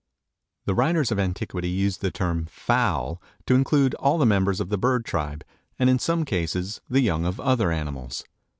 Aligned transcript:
The 0.65 0.73
writers 0.73 1.11
of 1.11 1.19
antiquity 1.19 1.69
used 1.69 2.01
the 2.01 2.09
term 2.09 2.47
fowl 2.47 3.21
to 3.45 3.53
include 3.53 3.93
all 3.99 4.17
the 4.17 4.25
members 4.25 4.59
of 4.59 4.69
the 4.69 4.77
bird 4.79 5.05
tribe 5.05 5.43
and, 5.77 5.91
in 5.91 5.99
some 5.99 6.25
cases, 6.25 6.81
the 6.89 7.01
young 7.01 7.23
of 7.23 7.39
other 7.39 7.71
animals. 7.71 8.23